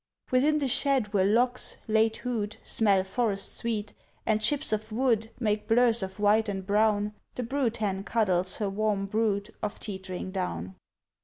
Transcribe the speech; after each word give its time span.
Within 0.31 0.57
the 0.57 0.67
shed 0.67 1.13
where 1.13 1.23
logs, 1.27 1.77
late 1.87 2.21
hewed, 2.23 2.57
Smell 2.63 3.03
forest 3.03 3.55
sweet, 3.55 3.93
and 4.25 4.41
chips 4.41 4.73
of 4.73 4.91
wood 4.91 5.29
Make 5.39 5.67
blurs 5.67 6.01
of 6.01 6.19
white 6.19 6.49
and 6.49 6.65
brown, 6.65 7.13
The 7.35 7.43
brood 7.43 7.77
hen 7.77 8.03
cuddles 8.03 8.57
her 8.57 8.67
warm 8.71 9.05
brood 9.05 9.53
Of 9.61 9.77
teetering 9.79 10.31
down. 10.31 10.73